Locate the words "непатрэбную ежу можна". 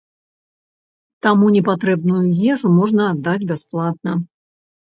1.59-3.01